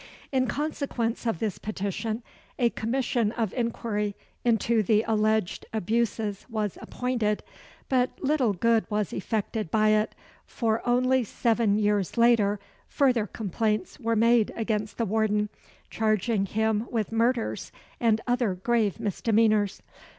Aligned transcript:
In 0.31 0.47
consequence 0.47 1.27
of 1.27 1.37
this 1.37 1.59
petition, 1.59 2.23
a 2.57 2.71
commission 2.71 3.31
of 3.33 3.53
inquiry 3.53 4.15
into 4.43 4.81
the 4.81 5.05
alleged 5.07 5.67
abuses 5.73 6.43
was 6.49 6.79
appointed; 6.81 7.43
but 7.87 8.09
little 8.19 8.53
good 8.53 8.89
was 8.89 9.13
effected 9.13 9.69
by 9.69 9.89
it, 9.89 10.15
for 10.43 10.81
only 10.89 11.23
seven 11.23 11.77
years 11.77 12.17
later 12.17 12.59
further 12.87 13.27
complaints 13.27 13.99
were 13.99 14.15
made 14.15 14.51
against 14.55 14.97
the 14.97 15.05
warden, 15.05 15.49
charging 15.91 16.47
him 16.47 16.87
with 16.89 17.11
"murders 17.11 17.71
and 17.99 18.21
other 18.25 18.55
grave 18.55 18.99
misdemeanours." 18.99 19.83